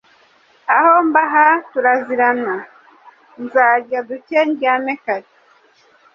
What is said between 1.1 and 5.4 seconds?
aha turazirana, nzarya duke ndyame kare.